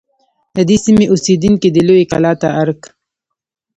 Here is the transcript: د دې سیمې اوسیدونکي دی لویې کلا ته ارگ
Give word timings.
د 0.55 0.57
دې 0.69 0.77
سیمې 0.85 1.05
اوسیدونکي 1.09 1.67
دی 1.75 1.81
لویې 1.87 2.09
کلا 2.11 2.31
ته 2.41 2.47
ارگ 2.61 2.81